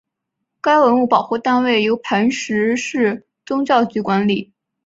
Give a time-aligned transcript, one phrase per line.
[0.61, 4.51] 该文物保护单位由磐石市宗教局管理。